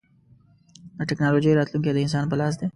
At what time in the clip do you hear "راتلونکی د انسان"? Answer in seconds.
1.53-2.25